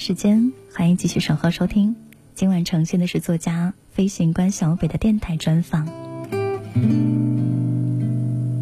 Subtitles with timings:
[0.00, 1.94] 时间，欢迎继续守候收听。
[2.34, 5.86] 今晚呈现的是作家飞行官小北的电台专访。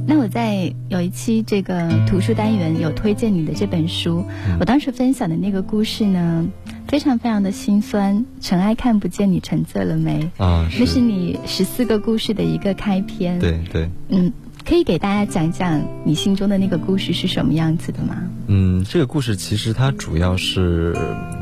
[0.05, 4.25] 那我在有一期这个图书单元有推荐你的这本书，
[4.59, 6.45] 我当时分享的那个故事呢，
[6.89, 8.27] 非常非常的心酸。
[8.41, 10.29] 尘埃看不见，你沉醉了没？
[10.39, 13.39] 啊，那是你十四个故事的一个开篇。
[13.39, 14.33] 对对，嗯，
[14.69, 18.17] 可以给大家讲讲你心中的那个故事是什么样子的吗？
[18.49, 20.95] 嗯，这个故事其实它主要是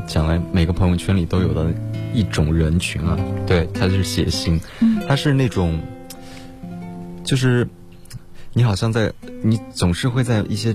[0.07, 1.69] 讲了每个朋友圈里都有的
[2.13, 4.57] 一种人群啊，对，它就是写信，
[5.05, 5.77] 它是那种，
[7.25, 7.67] 就是
[8.53, 9.11] 你好像在
[9.43, 10.73] 你总是会在一些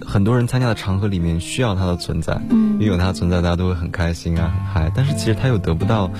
[0.00, 6.10] 很多人参加的场合里面需要它的存在，嗯因为有它的存在，大家都会很开心啊，很嗨，但是其实它又得不到。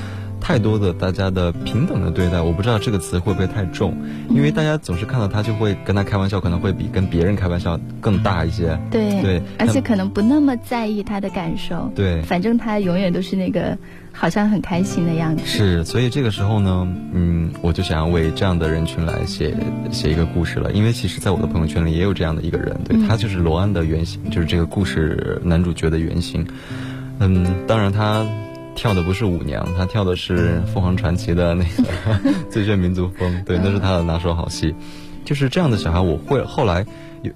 [0.41, 3.95] 太多的大家的平等的对待，我不知道这个词会不会太重，
[4.31, 8.79] 因为大家总是看到他就会跟他开玩笑，可能会比跟别人开玩笑更大一些。
[8.91, 11.91] 对对而且可能不那么在意他的感受。
[11.95, 13.77] 对反正他永远都是那个
[14.13, 15.43] 好像很开心的样子。
[15.45, 19.55] 是，所以这个时候呢，嗯，我就想要为这样的人群来写
[19.93, 26.47] 写一个故事了，因为其实在我的朋友圈里也有这样的一个人，对、他就是罗安的原型，就是这个故事男主角的原型。
[27.19, 28.27] 嗯，当然他
[28.81, 31.85] 跳的不是舞娘，他跳的是凤凰传奇的那个
[32.49, 34.75] 最炫民族风，对，那是他的拿手好戏。
[35.23, 36.87] 就是这样的小孩，我会后来
[37.21, 37.31] 有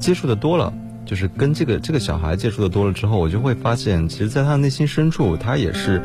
[0.00, 0.74] 接触的多了。
[1.06, 6.02] 就是跟这个这个小孩接触的多了之后，我就会发现，其实，在他的内心深处，他也是，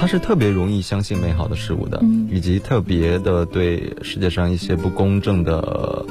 [0.00, 6.06] 他是特别容易相信美好的事物的，以及特别的对世界上一些不公正的，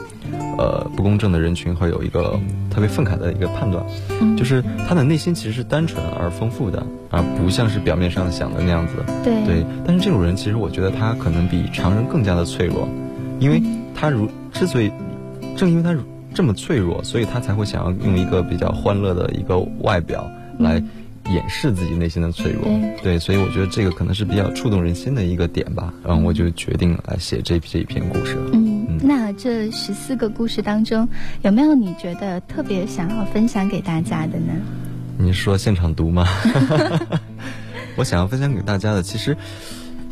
[0.60, 2.40] 呃，不公正的人群会有一个
[2.70, 3.84] 特别愤慨的一个判断，
[4.38, 8.94] 就是他的内心其实是单纯而丰富的，而不像是表面上想的那样子。
[9.24, 9.44] 对。
[9.44, 12.88] 对，但是这种人其实我觉得他可能比常人更加的脆弱，
[13.40, 13.60] 因为
[13.96, 14.92] 他如之所以，
[15.58, 15.98] 正因为他
[16.36, 20.30] 这么脆弱，所以他才会想要用一个比较欢乐的一个外表
[20.60, 20.80] 来
[21.34, 22.64] 掩饰自己内心的脆弱。
[23.02, 25.94] 对所以我觉得这个可能是比较触动人心的一个点吧。
[26.04, 28.38] 然后我就决定来写这这一篇故事。
[28.54, 31.08] 嗯，那这十四个故事当中，
[31.42, 34.54] 有没有你觉得特别想要分享给大家的呢？
[35.18, 36.28] 你说现场读吗？
[37.98, 39.36] 我想要分享给大家的，其实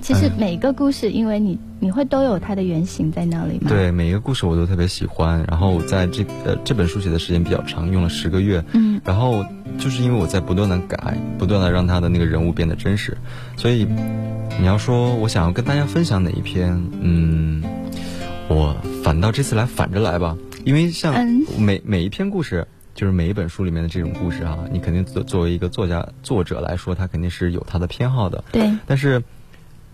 [0.02, 5.44] 其实每一个故事，因为你你会都有它的原型在那里吗？，对每一个故事我都特别喜欢。
[5.48, 8.64] 然后在这呃这本书写的时间比较长，用了十个月。
[8.74, 9.44] 嗯，然后
[9.78, 13.18] 就是因为我在不断的改，不断的让他的那个人物变得真实，
[13.58, 13.86] 所以
[14.60, 17.62] 你要说我想要跟大家分享哪一篇，嗯，
[18.48, 22.68] 我反倒这次来反着来吧，因为像嗯每每一篇故事。
[22.98, 28.44] 就是每一本书里面的这种故事啊，你肯定作作为一个作家作者来说，他肯定是有他的偏好的。
[28.52, 29.22] 对，但是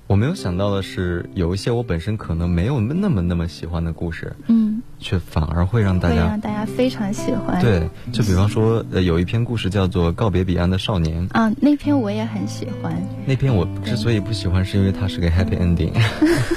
[0.05, 7.59] 我没有想到的是，有一些我本身可能没有那么那么喜欢的故事，嗯，却反而会让大家会让大家非常喜欢。
[7.61, 15.93] 对，就比方说，呃，有一篇故事叫做《告别彼岸的少年》，啊，那篇我也很喜欢，那篇我之所以不喜欢，是因为它是个 happy ending。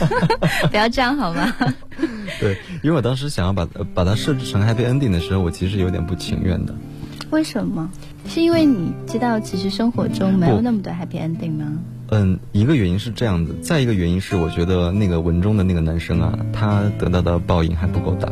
[0.70, 1.54] 不要这样好吗？
[2.40, 6.74] 对，因为我当时想要把呃把它设置成 happy ending 的时候，我其实有点不情愿的。
[7.30, 7.88] 为什么？
[8.28, 11.72] 是因为你知道，其实生活中没有那么多 happy ending 吗？
[12.08, 18.28] 嗯，一个原因是这样子，再一个原因是我觉得那个文中的那个男生啊，他得到的报应还不够大。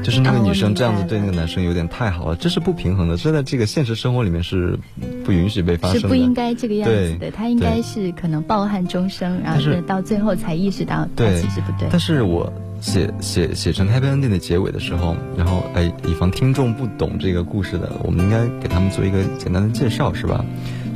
[0.00, 4.78] 就是那个女生这样子对那个男生有点太好了，这是不平衡的，这在这个现实生活里面是
[5.22, 6.00] 不允许被发生的。
[6.00, 11.88] 是不应该这个样子的，他应该是可能抱憾终生，然后到最后才意识到他其实不对。
[11.90, 12.50] 但是我
[12.80, 20.42] 写写写成 happy ending 的结尾的时候，然后哎，以防听众不懂这个故事的，我们应该给他们做一个简单的介绍，是吧？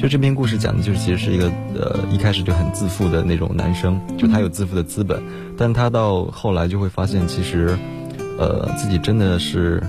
[0.02, 1.46] 就这篇故事讲的就是，其实是一个
[1.76, 5.22] 呃一开始就很自负的那种男生，就他有自负的资本，
[5.56, 7.78] 但他到后来就会发现，其实
[8.36, 9.80] 呃自己真的是，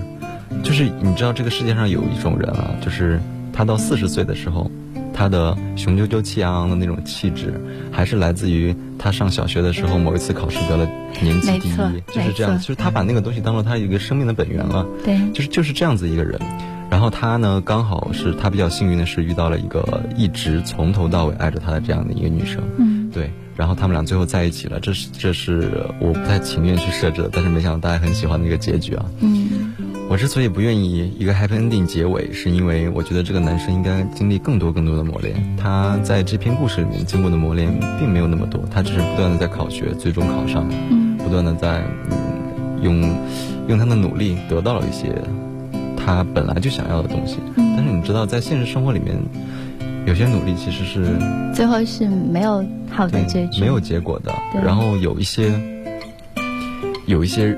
[0.62, 3.20] 就是你知道这个世界上有一种人啊，就是
[3.52, 4.70] 他到四十岁的时候。
[5.16, 7.54] 他的雄赳赳气昂昂的那种气质，
[7.92, 10.84] 还是来自于他上小学的时候某一次考试得了
[11.22, 11.72] 年级第一，
[12.12, 12.58] 就是这样。
[12.58, 14.84] 就是他把那个东西当做他一个生命的本源了。
[15.04, 16.36] 对，就是就是这样子一个人。
[16.94, 22.62] 然后他呢，刚好是他比较幸运的是遇到了一个一直从头到尾爱着他的这样的一个女生。
[22.78, 29.06] 嗯对，然后他们俩最后在一起了，这是这是我不太情愿去设置的，但是没想到大家很喜欢那个结局啊。
[29.22, 29.74] 嗯
[30.08, 35.34] 我之所以不愿意一个 happy ending 结尾，是因为我觉得这个男生应该经历更多更多的磨练。
[35.56, 43.02] 他在这篇故事里面经过的磨练并没有那么多，他只是不断的在考学，最终考上，嗯不断的在、嗯、用
[43.66, 45.12] 用他的努力得到了一些
[46.04, 47.38] 他本来就想要的东西。
[47.56, 49.16] 嗯但是你知道，在现实生活里面，
[50.06, 51.06] 有些努力其实是
[51.52, 54.32] 最后是没有好的结局，没有结果的。
[54.64, 55.52] 然后有一些，
[57.06, 57.54] 有一些，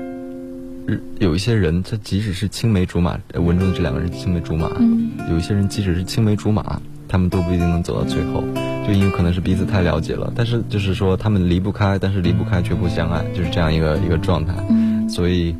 [1.19, 8.43] 有一些人，他即使是青梅竹马，呃文中的这两个人青梅竹马，嗯有一些人即使是青梅竹马，他们都不一定能走到最后，
[8.87, 10.33] 就因为可能是彼此太了解了。
[10.35, 14.53] 但是就是说，他们离不开，但是离不开却不相爱，就是这样一个一个状态。
[14.69, 15.55] 嗯所以。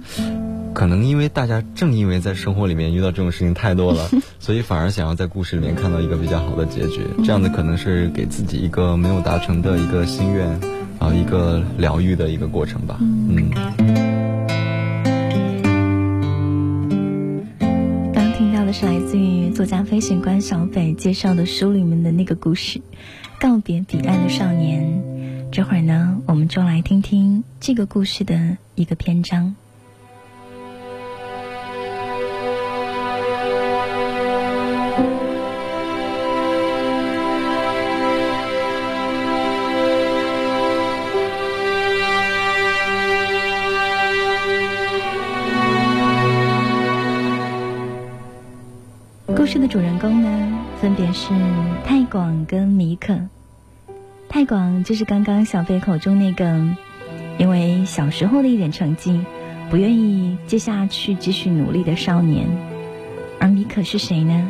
[0.77, 4.07] 可能因为大家正因为在生活里面遇到这种事情太多了，
[4.38, 7.01] 所以反而想要在故事里面看到一个比较好的结局。
[7.25, 10.47] 这样的可能是给自己一个没有达成的一个心愿，
[11.00, 13.00] 啊，一个疗愈的一个过程吧。
[13.01, 13.50] 嗯，
[18.13, 22.77] 刚听到的是来自于作家飞行官小北介绍的书里面的那个故事
[23.39, 24.83] 《告别彼岸的少年》。
[25.51, 29.56] 这会儿呢，我们就来听听这个故事的一个篇章。
[49.48, 51.30] 故事的主人公呢，分别是
[51.86, 53.18] 太广跟米可。
[54.28, 56.62] 太广就是刚刚小飞口中那个，
[57.38, 59.24] 因为小时候的一点成绩，
[59.70, 62.46] 不愿意接下去继续努力的少年。
[63.40, 64.50] 而米可是谁呢？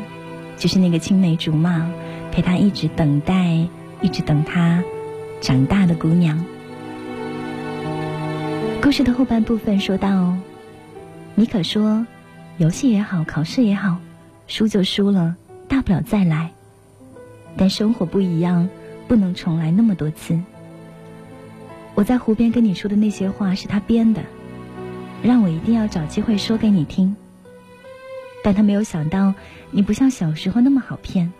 [0.58, 1.88] 就是那个青梅竹马，
[2.32, 3.68] 陪他一直等待，
[4.02, 4.84] 一直等他
[5.42, 6.44] 长大的姑娘。
[8.82, 10.34] 故事的后半部分说到，
[11.36, 12.04] 米可说，
[12.58, 14.00] 游戏也好，考试也好。
[14.48, 15.36] 输就输了，
[15.68, 16.52] 大不了再来。
[17.58, 18.70] 但生活不一样，
[19.08, 20.40] 不能重来那么多次。
[21.96, 24.22] 我在湖边跟你说的那些话是他编的，
[25.22, 27.16] 让我一定要找机会说给你听。
[28.44, 29.34] 但他没有想到
[29.72, 31.34] 你不像小时候那么好骗，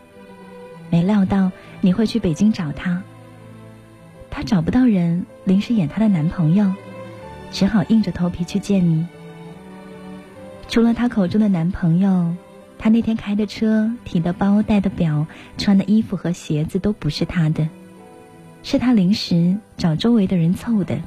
[0.90, 3.02] 没料到你会去北京找他。
[4.30, 6.74] 他找不到人临时演他的男朋友，
[7.52, 9.08] 只好硬着头皮去见你。
[10.68, 12.36] 除了他口中的男朋友。
[12.80, 15.26] 他那天开的车、提的包、戴的表、
[15.58, 17.68] 穿的衣服和鞋子都不是他的，
[18.64, 21.00] 是他临时找周围的人凑的。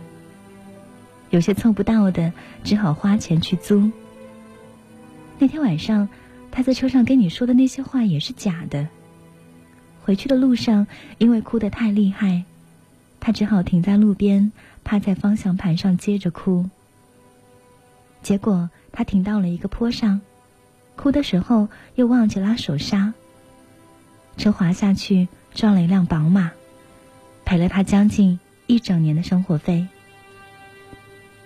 [1.31, 2.33] 有些凑不到的，
[2.65, 3.91] 只好花钱去租。
[5.39, 6.09] 那天晚上，
[6.51, 8.89] 他在车上跟你说的那些话也是假的。
[10.03, 10.87] 回去的路上，
[11.19, 12.45] 因为哭得太厉害，
[13.21, 14.51] 他只好停在路边，
[14.83, 16.69] 趴在方向盘上接着哭。
[18.23, 20.21] 结果他停到了一个坡上。
[21.01, 23.15] 哭的时候又忘记拉手刹，
[24.37, 26.51] 车滑下去撞了一辆宝马，
[27.47, 29.89] 赔了他将近一整年的生活费。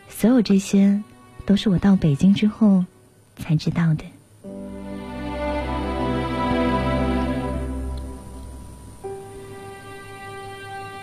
[0.08, 1.00] 所有这些，
[1.46, 2.84] 都是我到北京之后
[3.36, 4.02] 才知道的。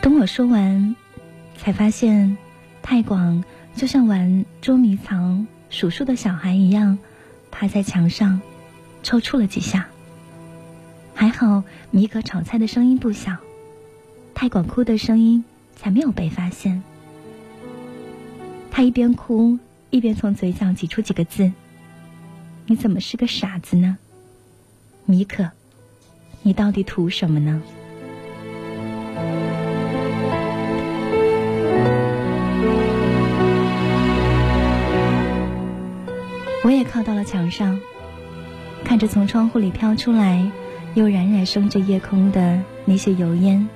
[0.02, 0.94] 等我说完，
[1.58, 2.38] 才发现，
[2.82, 3.46] 太广
[3.78, 6.98] 就像玩捉迷藏、数数的小孩一样。
[7.52, 8.42] 趴在墙上，
[9.04, 9.88] 抽搐了几下。
[11.14, 13.38] 还好米可炒菜的声音不小，
[14.34, 15.44] 太广哭的声音
[15.76, 16.82] 才没有被发现。
[18.72, 21.52] 他一边哭一边从嘴角挤出几个字
[22.66, 23.98] ：“你怎么是个傻子呢？
[25.06, 25.52] 米可，
[26.42, 27.62] 你到底图什么呢？”
[36.64, 37.80] 我也靠到了墙上，
[38.84, 40.50] 看着从窗户里飘出来，
[40.94, 43.68] 又冉冉升着夜空的那些油烟，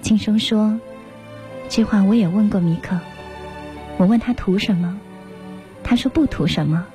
[0.00, 0.78] 轻声说
[1.68, 2.96] ：“这话我也问过米可，
[3.96, 4.96] 我问他图什么，
[5.82, 6.86] 他说不图什么，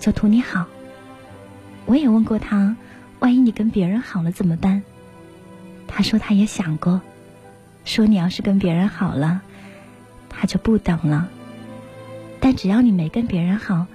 [0.00, 0.66] 就图你好。
[1.86, 2.76] 我也问过他，
[3.20, 4.82] 万一你跟别人好了怎么办？
[5.86, 7.00] 他说他也想过，
[7.84, 9.42] 说你要是跟别人好了，
[10.28, 11.28] 他就不等了。
[12.40, 13.86] 但只要你没跟别人好。”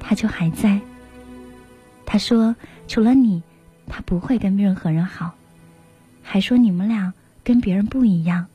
[0.00, 0.80] 他就还在。
[2.04, 2.56] 他说
[2.88, 3.40] 除了你
[3.86, 5.32] 他不会跟任何人好
[6.24, 7.14] 还说你们俩
[7.44, 8.46] 跟别人不一样。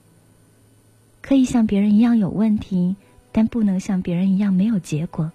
[1.22, 2.96] 可以像别人一样有问题
[3.32, 5.32] 但不能像别人一样没有结果。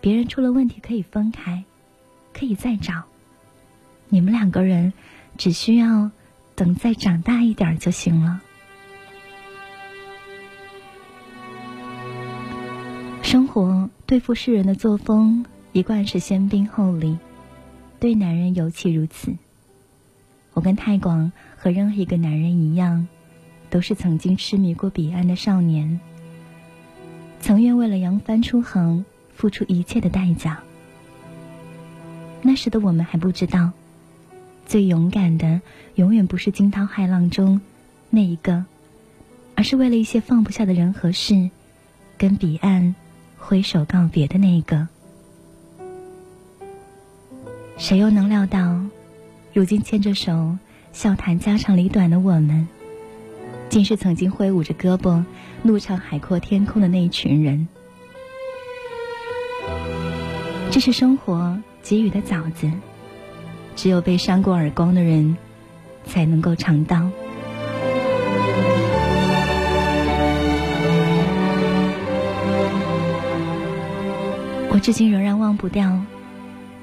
[0.00, 1.62] 别人出了问题可以分开
[2.32, 3.04] 可以再找。
[4.08, 4.92] 你们两个人
[5.36, 6.10] 只需要
[6.54, 8.40] 等再长大一点就行了。
[13.22, 17.18] 生活对付世人的作风一贯是先兵后礼，
[18.00, 19.34] 对男人尤其如此。
[20.54, 23.06] 我跟太广和任何一个男人一样，
[23.68, 26.00] 都是曾经痴迷过彼岸的少年，
[27.42, 30.58] 曾愿为了扬帆出航付出一切的代价。
[32.40, 33.72] 那时的我们还不知道，
[34.64, 35.60] 最勇敢的
[35.96, 37.60] 永远不是惊涛骇浪中
[38.08, 38.64] 那一个，
[39.54, 41.50] 而是为了一些放不下的人和事，
[42.16, 42.94] 跟彼岸。
[43.38, 44.88] 挥手告别的那个，
[47.78, 48.78] 谁又能料到，
[49.54, 50.58] 如今牵着手
[50.92, 52.68] 笑谈家长里短的我们，
[53.70, 55.24] 竟是曾经挥舞着胳膊
[55.62, 57.66] 怒唱海阔天空的那一群人？
[60.70, 62.70] 这是生活给予的枣子，
[63.76, 65.36] 只有被扇过耳光的人，
[66.04, 67.10] 才能够尝到。
[74.78, 76.00] 至今仍然忘不掉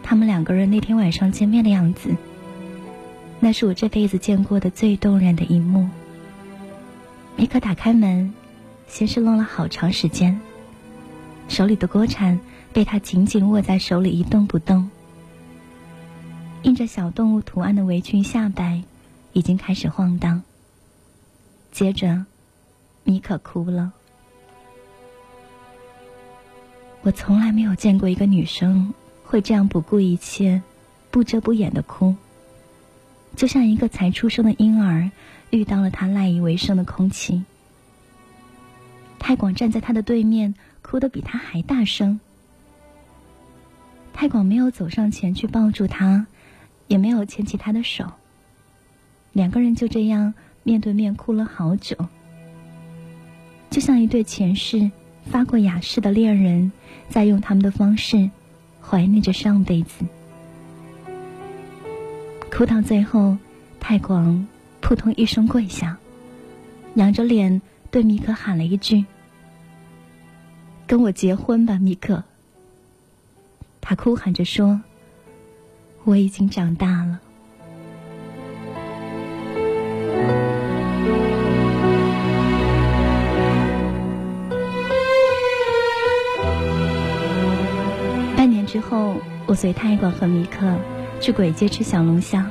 [0.04, 2.16] 他们两个人那天晚上见面的样子。
[3.40, 5.90] 那是我这辈子见过的最动人的一幕。
[7.36, 8.34] 米可打开门，
[8.88, 10.40] 先是愣了好长时间，
[11.48, 12.40] 手里的锅铲
[12.72, 14.90] 被他紧紧握在手里一动不动。
[16.64, 18.82] 印着小动物图案的围裙下摆
[19.34, 20.42] 已经开始晃荡。
[21.72, 22.26] 接着，
[23.04, 23.92] 米可哭了。
[27.06, 28.92] 我从来没有见过一个女生
[29.24, 30.64] 会这样不顾一切、
[31.12, 32.16] 不遮不掩的哭，
[33.36, 35.12] 就像一个才出生的婴儿
[35.52, 37.44] 遇到了他赖以为生的空气。
[39.20, 42.20] 太广站在他的对面，哭得比他还大声。
[44.12, 46.26] 太广没有走上前去抱住他，
[46.88, 48.14] 也没有牵起他的手。
[49.32, 50.34] 两个人就这样
[50.64, 51.96] 面对面哭了好久，
[53.70, 54.90] 就像一对前世。
[55.30, 56.72] 发过雅誓的恋人，
[57.10, 58.30] 在用他们的方式
[58.82, 60.06] 怀念着上辈子。
[62.52, 63.38] 哭到最后，
[63.80, 64.48] 太广
[64.82, 65.98] 扑通一声跪下，
[66.94, 69.06] 仰着脸对米可喊了一句
[70.88, 72.24] ：“跟我结婚吧，米可。”
[73.82, 74.82] 他哭喊着说
[76.06, 77.20] ：“我已经长大了。”
[88.96, 90.74] 后，我随泰广和米可
[91.20, 92.50] 去鬼街吃小龙虾。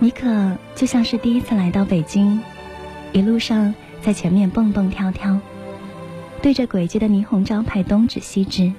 [0.00, 2.40] 米可就像是第一次来到北京，
[3.12, 5.38] 一路上在前面蹦蹦跳跳，
[6.40, 8.72] 对着鬼街的霓虹招牌东指西指。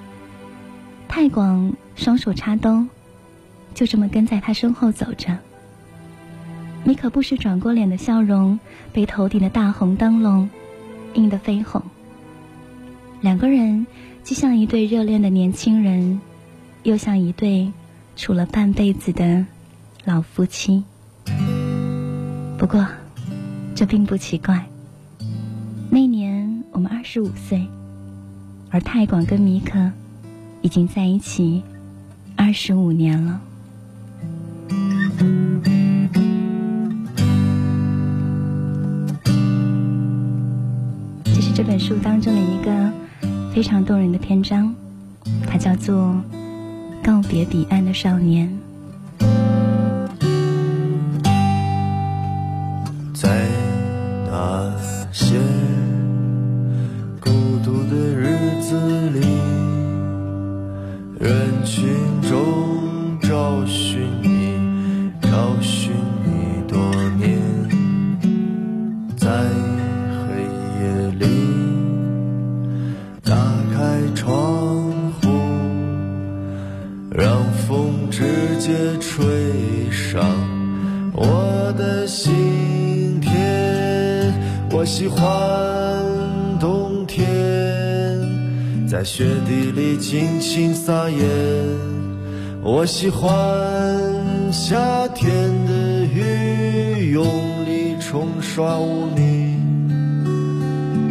[1.08, 2.88] 泰广双手插兜，
[3.76, 5.38] 就这么跟在他身后走着。
[6.84, 8.60] 米可不时转过脸的笑容，
[8.92, 10.50] 被头顶的大红灯笼
[11.14, 11.84] 映得绯红。
[13.22, 13.86] 两个人。
[14.22, 16.22] 就像一对热恋的年轻人，
[16.90, 17.72] 又像一对
[18.16, 19.46] 处了半辈子的
[20.06, 20.84] 老夫妻。
[22.58, 22.84] 不过，
[23.76, 24.66] 这并不奇怪。
[25.92, 27.68] 那年我们二十五岁，
[28.72, 29.92] 而泰广跟米可
[30.64, 31.62] 已经在一起
[32.36, 33.40] 二十五年了。
[41.24, 42.92] 这是这本书当中的一个。
[43.54, 44.74] 非常动人的篇章，
[45.46, 45.98] 它叫做
[47.04, 48.48] 《告别彼岸的少年》。
[77.20, 78.24] 让风直
[78.62, 79.22] 接吹
[79.92, 80.24] 上
[81.12, 84.32] 我的心田，
[84.72, 85.22] 我喜欢
[86.62, 87.28] 冬天，
[88.88, 91.20] 在雪地里尽情撒野。
[92.64, 93.30] 我喜欢
[94.50, 95.30] 夏天
[95.66, 97.26] 的雨，用
[97.66, 99.58] 力冲刷污泥。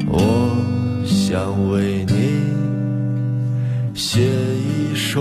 [0.06, 0.56] 我
[1.04, 2.14] 想为你
[3.94, 5.20] 写一首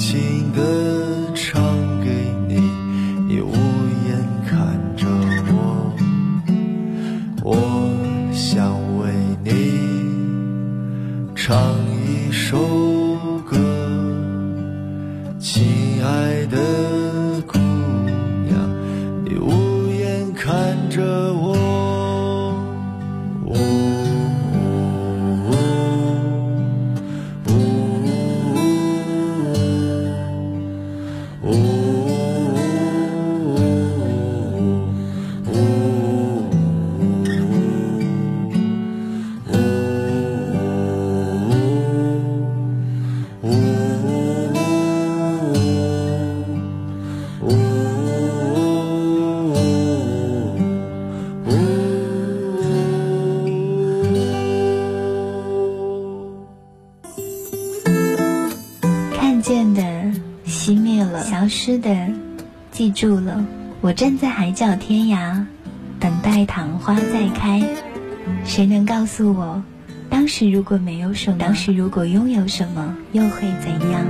[0.00, 0.89] 情歌。
[61.30, 61.96] 消失的
[62.72, 63.44] 记住了。
[63.80, 65.40] 我站在海角天涯，
[66.00, 67.62] 等待昙花再开。
[68.44, 69.62] 谁能告诉我，
[70.08, 74.04] 当时如果没有什么，当时如果拥有什么，又会怎样？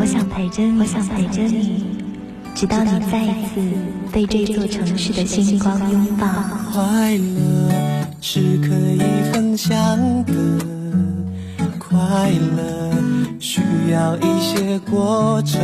[0.00, 1.84] 我想陪着你，我想陪着你，
[2.52, 3.62] 直到你再一次
[4.10, 6.26] 被这座城市的星光拥抱。
[6.72, 7.70] 快乐
[8.20, 8.98] 是可以
[9.32, 9.72] 分享
[10.24, 10.34] 的，
[11.78, 11.96] 快
[12.56, 12.90] 乐
[13.90, 15.60] 要一些过程，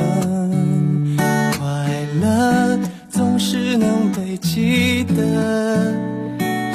[1.17, 2.79] 快乐
[3.09, 5.95] 总是能被记得，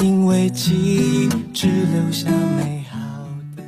[0.02, 2.98] 因为记忆只留下美好
[3.56, 3.62] 的。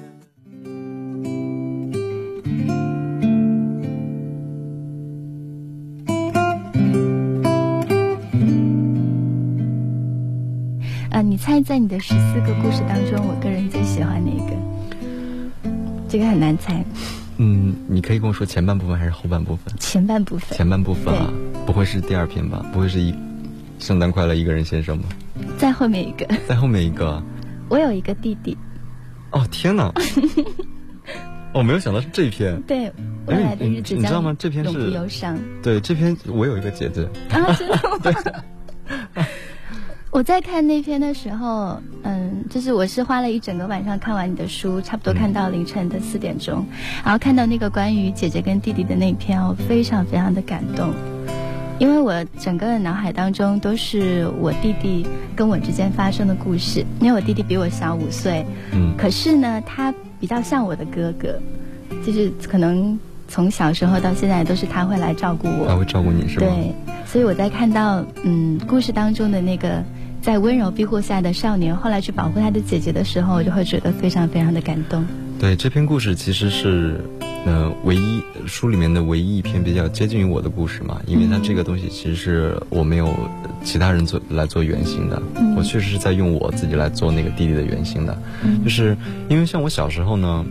[11.21, 14.57] 你猜在你的十四个故事当中，我个人最喜欢哪一个？
[16.09, 16.85] 这个很难猜。
[17.38, 19.72] 嗯，你可以跟我说前半部分还是后半部分？
[19.79, 21.33] 前半部分，前半部分啊，
[21.66, 22.64] 不会是第二篇吧？
[22.72, 23.14] 不会是一
[23.79, 25.09] 圣诞快乐一个人先生吧？
[25.57, 27.22] 在后面一个，在后面一个。
[27.68, 28.57] 我有一个弟弟。
[29.31, 29.92] 哦天哪！
[31.53, 32.61] 我 没有想到是这篇。
[32.62, 32.90] 对，
[33.27, 34.35] 未来的日子你知道吗？
[34.38, 35.38] 这篇永不是忧伤。
[35.62, 37.03] 对这篇我有一个姐姐。
[37.31, 38.42] 啊，真的吗？
[40.18, 46.66] 我在看那篇的时候，嗯，就是我是花了一整个晚上看完你的书，差不多看到凌晨的四点钟，
[47.04, 50.92] 然后看到那个关于姐姐跟弟弟的那篇，我非常非常的感动，
[51.78, 58.96] 因为我整个脑海当中都是我弟弟跟我之间发生的故事，因为我弟弟比我小五岁，嗯。
[58.98, 61.38] 可是呢，他比较像我的哥哥，
[62.04, 66.46] 就是可能从小时候到现在都是他会来照顾我，他会照顾你是吧？
[66.48, 66.74] 对，
[67.07, 69.81] 所以我在看到嗯故事当中的那个
[70.20, 75.04] 在温柔庇护下的少年，后来去保护他的姐姐的时候，我就会觉得非常非常的感动。
[75.38, 77.00] 对，这篇故事其实是，
[77.46, 83.14] 呃，唯一书里面的唯一一篇比较接近于我的故事嘛，因为它这个东西其实是我没有
[83.62, 85.54] 其他人做来做原型的，嗯。
[85.57, 88.62] 我确实是在用我自己来做那个弟弟的原型的，嗯。
[88.64, 88.96] 就是
[89.28, 90.44] 因为像我小时候呢，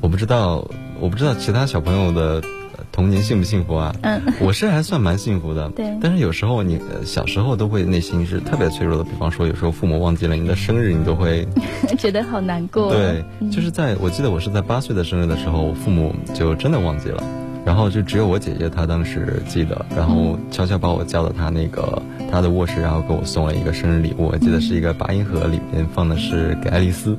[0.00, 0.64] 我不知道，
[1.00, 2.61] 我不知道其他小朋友的呃
[2.92, 3.94] 童年幸不幸福啊？
[4.02, 11.48] 嗯，我是还算蛮幸福的，对但是有时候你呃小时候都会内心是特别脆弱的，比方说有时候父母忘记了你的生日，你都会。
[11.98, 12.92] 觉得好难过。
[12.92, 17.22] 对，嗯就是在我记得我是在八岁的生日的时候，我父母就真的忘记了，
[17.64, 22.02] 然后就只有我姐姐她当时记得，然后悄悄把我叫到她那个
[22.32, 27.14] 她的卧室，然后给我送了一个生日礼物，我记得是一个八音盒，里面放的是给爱丽丝，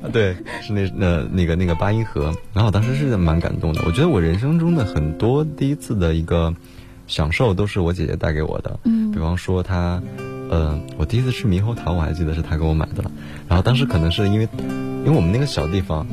[0.00, 6.54] 啊 对，是那那那个那个八音盒，然后我当时是蛮感动的，我觉得我人生中的很多第一次的一个
[7.08, 9.10] 享受都是我姐姐带给我的，嗯。
[9.10, 10.00] 比方说她。
[10.50, 13.02] 呃，我第一次吃猕猴桃，我还记得是她给我买的，
[13.48, 16.06] 然后当时可能是因为，因为我们那个小地方，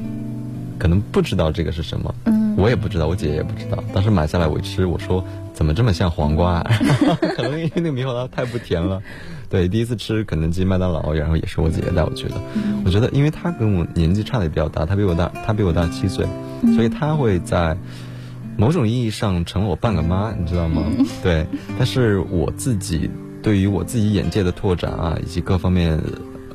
[0.77, 2.55] 可能不知道这个是什么，嗯。
[2.55, 3.83] 我也不知道，我姐姐也不知道。
[3.93, 5.21] 当时买下来我吃，我说
[5.59, 6.71] 怎么这么像黄瓜、啊？
[7.35, 9.01] 可能因为那个猕猴桃太不甜了。
[9.49, 12.35] 对，第一次吃肯德基、麦当劳，然后也是我姐姐带我去的。
[12.85, 16.25] 我觉得，因为她跟我年纪差的也比较大，她比我大，她比我大七岁，
[16.75, 17.75] 所以她会在
[18.55, 20.81] 某种意义上成了我半个妈，你知道吗？
[21.21, 21.45] 对，
[21.77, 23.11] 但是我自己
[23.43, 26.01] 对于我自己眼界的拓展啊，以及各方面，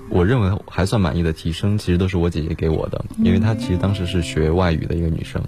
[0.08, 5.42] 我认为还算满意的提升，其实都是我姐姐给我的，因为她其实当时是学外语的一个女生，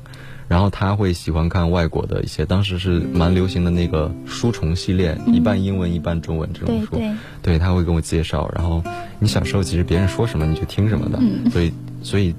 [0.48, 6.96] 然后他会喜欢看外国的一些，当时是蛮流行的那个书虫系列，一半英文一半中文这种书。
[6.96, 8.48] 对对，对他会跟我介绍。
[8.54, 8.82] 然后
[9.18, 12.34] 你小时候其实别人说什么你就听什么的，所以所以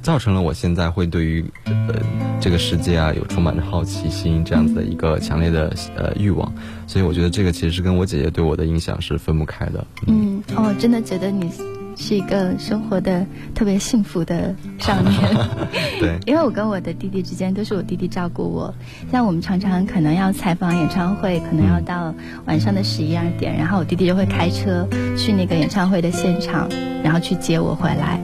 [0.00, 1.94] 造成了我现在会对于呃
[2.40, 6.50] 这个世界啊有充满着好奇心这样子的一个强烈的呃欲望。
[6.86, 9.86] 所以我觉得这个其实是跟我姐姐对我的影响是分不开的。
[10.06, 11.50] 嗯，哦，真的觉得你
[12.02, 15.12] 是一个生活的特别幸福的少年。
[16.00, 18.74] 对， 因为我跟我的弟弟之间都是我弟弟照顾我，
[19.12, 22.12] 像我们常常可能要采访演唱会，可能要到
[22.46, 24.84] 晚上的十一二点，然后我弟弟就会开车
[25.16, 26.68] 去那个演唱会的现场，
[27.04, 28.18] 然后去接我回来。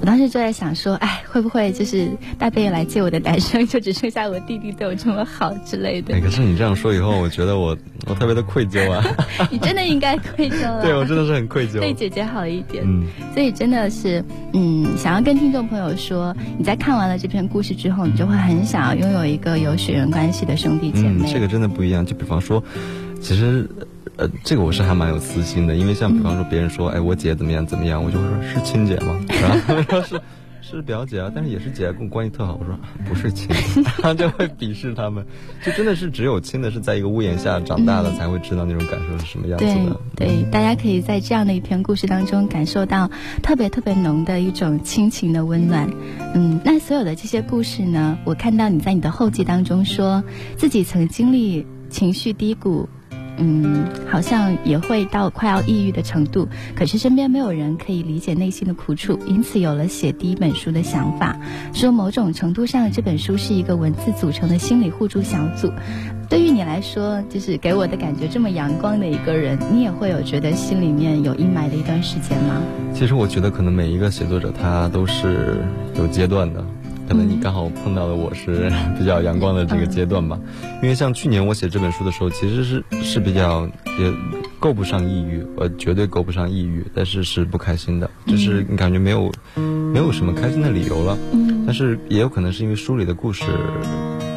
[0.00, 6.14] 我当时就在想说，哎，会不会就是大半夜来接我的男生 就只剩下我弟弟对我这么好之类的？
[6.14, 9.04] 哎，可是你这样说以后，我觉得我我特别的愧疚啊。
[9.50, 10.80] 你真的应该愧疚啊。
[10.82, 11.80] 对我真的是很愧疚。
[11.80, 12.82] 对姐姐好一点。
[12.86, 13.06] 嗯。
[13.34, 21.26] 所以真的是，嗯，想要跟听众朋友说，你在看完了这篇故事之后，你就会很想要拥有一个有血缘关系的兄弟姐妹。
[21.26, 22.06] 嗯，这个真的不一样。
[22.06, 22.62] 就比方说，
[23.20, 23.68] 其实。
[24.20, 29.18] 呃，这个我是还蛮有私心的，因为像比方说别人说，哎，我姐怎么样怎么样，我就会说是亲姐吗？
[29.40, 30.20] 然后他说是
[30.60, 32.60] 是表姐啊，但是也是姐，跟我关系特好。
[32.60, 32.78] 我说
[33.08, 33.48] 不是亲，
[34.18, 35.24] 就会鄙视他们。
[35.64, 39.98] 就真的是只有亲的是在一个屋檐下长大的才会知道那种感受是什么样子的。
[40.16, 43.10] 对，大家可以在这样的一篇故事当中感受到
[43.42, 45.88] 特别特别浓的一种亲情的温暖。
[46.34, 50.22] 嗯，那所有的这些故事呢，我看到你在你的后记当中说
[50.58, 52.86] 自己曾经历情绪低谷。
[53.40, 61.36] 嗯，好像也会到快要抑郁的程度，可是身边没有人可以理解内心的苦楚，因此有了写第一本书的想法。
[61.72, 65.72] 说某种程度上，这本书是一个文字组成的心理互助小组。
[66.28, 72.62] 对于你来说，就是给我的感觉这么阳光的一个人，你也会有觉得心里面有阴霾的一段时间吗？
[72.94, 75.64] 其实我觉得，可能每一个写作者他都是
[75.96, 76.64] 有阶段的。
[77.10, 80.38] 可能你刚好碰到的我是比较阳光的这个阶段吧，
[80.80, 83.66] 因为像去年我写这本书的时候，其实是是比较
[83.98, 84.14] 也
[84.60, 89.28] 够不上抑郁，呃，绝对够不上抑郁，但是是不开心的，就是你感觉没有
[89.92, 91.18] 没有什么开心的理由了。
[91.32, 93.42] 嗯，但是也有可能是因为书里的故事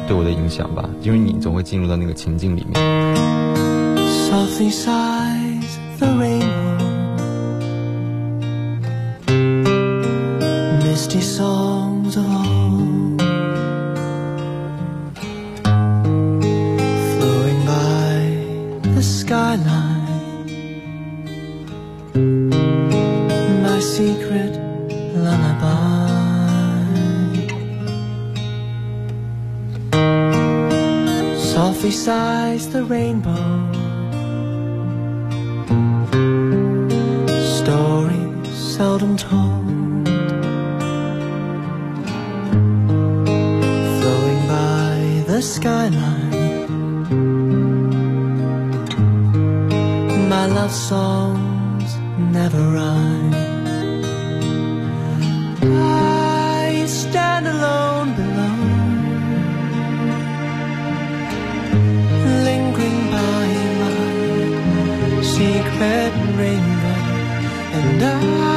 [0.08, 3.14] 对我的影响吧，因为你总会进入到那个情境里面。
[45.44, 46.68] Skyline.
[50.28, 51.90] My love songs
[52.36, 53.34] never rhyme.
[55.62, 58.56] I stand alone below.
[62.48, 63.46] Lingering by
[63.80, 67.00] my secret rainbow
[67.78, 68.53] and I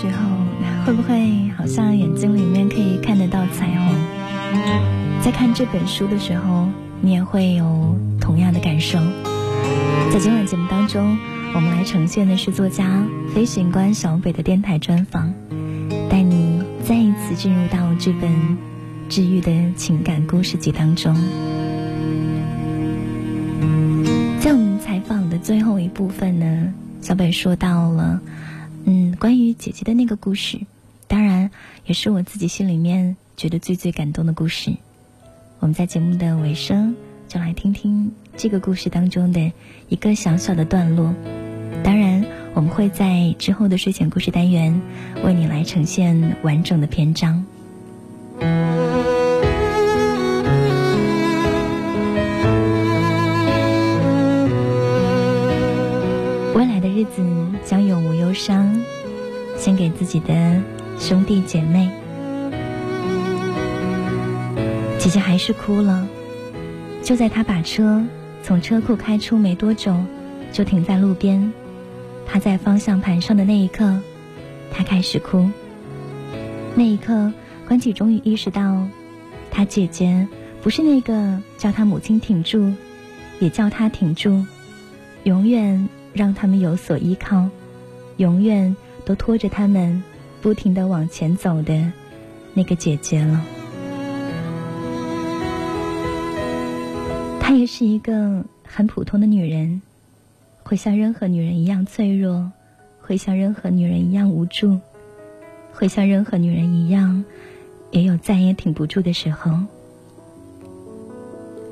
[0.00, 3.94] 时候，会不会好像眼睛里面可以看得到彩虹？
[5.20, 6.66] 在看这本书的时候，
[7.02, 8.98] 你也会有同样的感受。
[10.10, 11.18] 在今晚节目当中，
[11.54, 15.34] 我们来呈现的是作家飞行官小北的电台专访，
[16.08, 18.56] 带你再一次进入到这本
[19.10, 21.14] 治愈的情感故事集当中。
[24.40, 28.18] 在我们采访的最后一部分呢，小北说到了，
[28.84, 30.58] 嗯，关于姐姐的那个故事，
[31.06, 31.50] 当然
[31.86, 34.72] 也是我自己心里面觉得最最感动的故事。
[35.58, 36.94] 我们在节目的尾声，
[37.28, 38.10] 就来听听。
[38.36, 39.52] 这个故事当中的
[39.88, 41.14] 一个小小的段落，
[41.84, 44.80] 当然我们会在之后的睡前故事单元
[45.22, 47.44] 为你来呈现完整的篇章。
[56.54, 57.22] 未来的日子
[58.30, 58.72] 忧伤，
[59.56, 60.62] 献给自己的
[61.00, 61.90] 兄弟姐妹。
[65.00, 66.06] 姐姐还是哭了，
[67.02, 68.00] 就在她把车。
[68.42, 69.96] 从车库开出没多久，
[70.52, 71.52] 就停在路边。
[72.24, 74.00] 趴在方向盘上的那一刻，
[74.72, 75.50] 他开始哭。
[76.76, 77.32] 那一刻，
[77.66, 78.86] 关启终于意识到，
[79.50, 80.26] 他姐姐
[80.62, 82.72] 不是那个叫他母亲挺住，
[83.40, 84.42] 也叫他挺住，
[85.24, 87.50] 永远让他们有所依靠，
[88.20, 90.02] 永远都拖着他们
[90.42, 91.90] 不停的往前走的
[92.52, 93.42] 那个姐姐了。
[97.40, 99.80] 她也是一个很普通的女人，
[100.62, 102.52] 会像任何女人一样脆弱，
[103.00, 104.78] 会像任何女人一样无助，
[105.72, 107.24] 会像任何女人一样，
[107.90, 109.50] 也有再也挺不住的时候。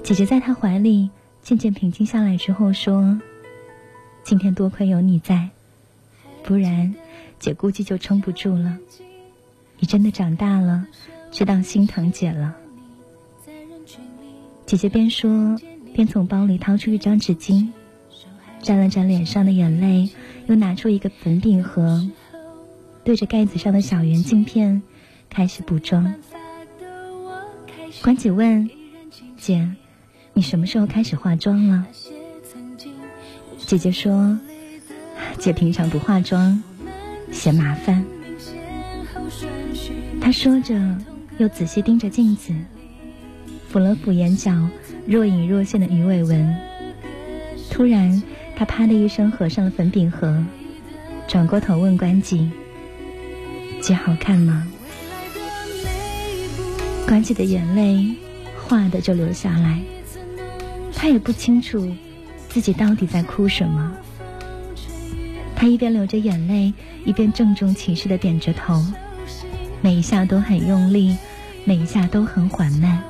[0.03, 1.11] 姐姐在她怀里
[1.43, 3.21] 渐渐平静下来之后说
[4.25, 5.51] ：“今天多亏有你在，
[6.49, 6.95] 不然
[7.39, 8.79] 姐估计就撑不住了。
[9.79, 10.87] 你真的长大了，
[11.31, 12.57] 知道心疼姐了。”
[14.65, 15.61] 姐姐边说
[15.93, 17.69] 边从包里掏出一张纸巾，
[18.63, 20.09] 沾了沾脸上的眼泪，
[20.47, 22.09] 又拿出一个粉饼盒，
[23.05, 24.83] 对着盖子上的小圆镜片
[25.29, 26.15] 开始补妆。
[28.01, 28.71] 关姐问
[29.37, 29.71] ：“姐，
[30.33, 31.87] 你什么时候开始化妆了？”
[33.67, 34.39] 姐姐说
[35.39, 36.63] ：“姐平常不化妆，
[37.31, 38.05] 嫌麻烦。”
[40.21, 40.75] 她说着，
[41.39, 42.53] 又仔细盯着镜子。
[43.73, 44.51] 抚了抚眼角
[45.07, 46.57] 若隐若现的鱼尾纹，
[47.71, 48.23] 突然，
[48.57, 50.43] 他啪的一声合上了粉饼盒，
[51.27, 52.51] 转过头问关吉
[53.83, 54.67] ：“姐好看吗？”
[57.07, 58.15] 关吉的眼泪
[58.67, 59.79] 哗的就流下来，
[60.95, 61.91] 他也不清楚
[62.49, 63.97] 自己到底在哭什么。
[65.61, 66.73] 他一边流着眼泪，
[67.05, 68.81] 一边郑重其事的点着头，
[69.81, 71.17] 每一下都很用力，
[71.65, 73.03] 每一下都很缓慢。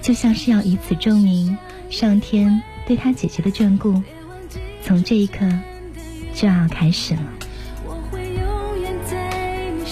[0.00, 1.54] 就像是要以此证明
[1.90, 4.02] 上天对他姐姐的眷顾，
[4.82, 5.46] 从这一刻
[6.34, 7.22] 就要开始了。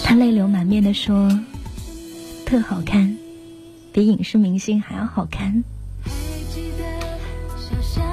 [0.03, 1.39] 他泪流满面的说
[2.47, 3.15] ：“特好看，
[3.93, 5.63] 比影视明星还要好看。”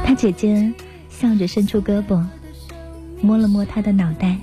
[0.06, 0.74] 他姐姐
[1.10, 2.22] 笑着伸出胳膊，
[3.22, 4.38] 摸了摸他的脑袋：“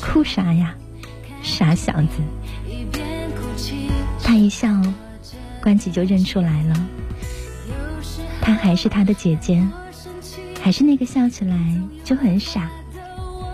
[0.00, 0.74] 哭啥呀，
[1.42, 2.22] 傻小子。”
[4.22, 4.80] 他一笑。
[5.62, 6.74] 关吉就认出来了，
[8.40, 9.64] 她还是他的姐姐，
[10.60, 11.56] 还是那个笑起来
[12.02, 12.68] 就很傻，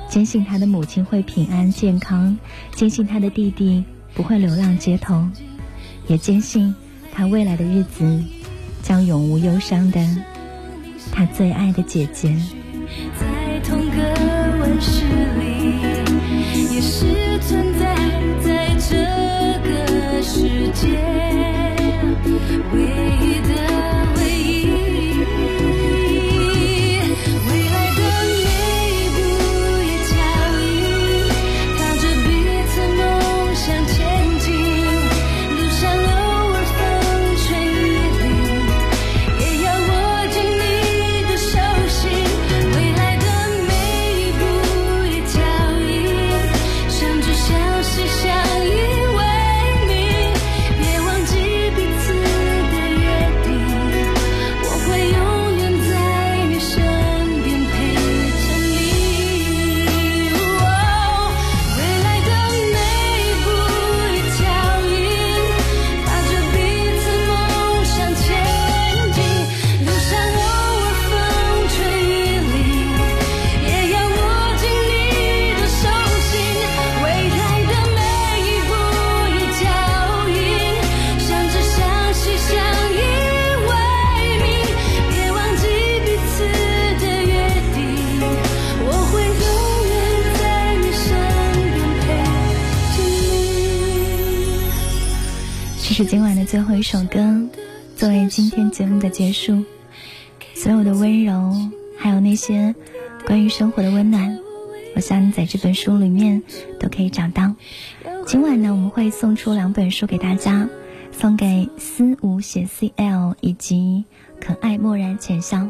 [0.08, 2.38] 坚信他的母亲会平安健康，
[2.74, 5.28] 坚信他的弟弟不会流浪街头，
[6.06, 6.74] 也坚信
[7.12, 8.24] 他未来的日子
[8.82, 10.00] 将永无忧伤的
[11.12, 12.34] 他最爱的姐姐。
[99.18, 99.64] 结束。
[100.54, 101.52] 所有的温柔，
[101.98, 102.76] 还有那些
[103.26, 104.38] 关于生活的温暖，
[104.94, 106.44] 我想你在这本书里面
[106.78, 107.56] 都可以找到。
[108.26, 110.68] 今晚呢，我们会送出两本书给大家，
[111.10, 114.04] 送给思无写 CL 以及
[114.40, 115.66] 可爱漠然浅笑。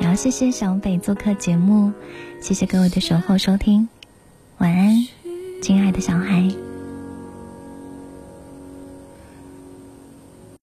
[0.00, 1.92] 也要谢谢小北做客节目，
[2.40, 3.88] 谢谢各位的守候收听，
[4.58, 5.06] 晚安，
[5.62, 6.71] 亲爱的小孩。